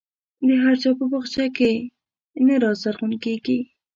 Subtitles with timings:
[0.47, 1.71] د هر چا په باغچه کې
[2.45, 3.59] نه رازرغون کېږي.